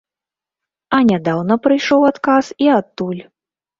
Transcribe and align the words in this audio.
А 0.97 1.01
нядаўна 1.11 1.57
прыйшоў 1.67 2.01
адказ 2.11 2.45
і 2.67 2.75
адтуль. 2.81 3.21